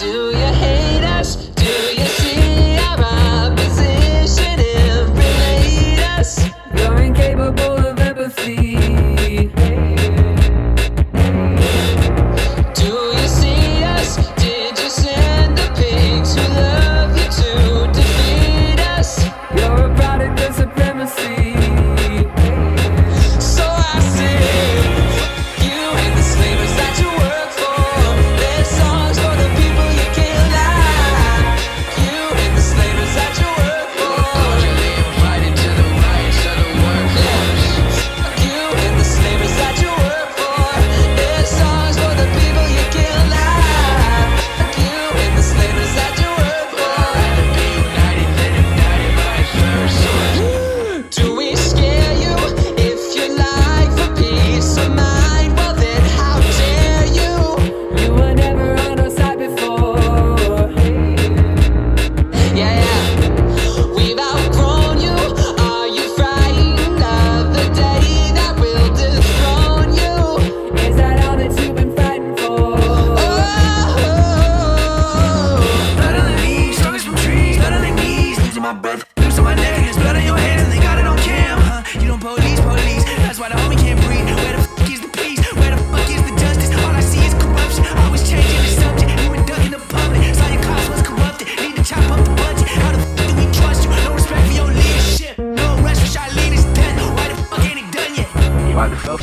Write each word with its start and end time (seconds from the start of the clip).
do 0.00 0.39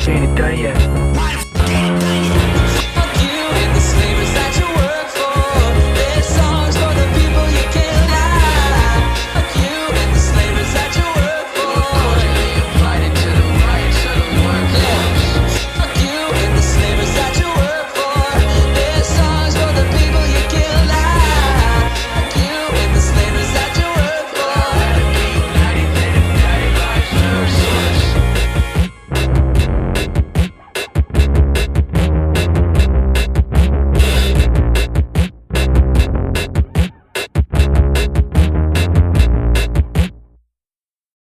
shady 0.08 0.26
day, 0.34 0.54
yet. 0.62 0.97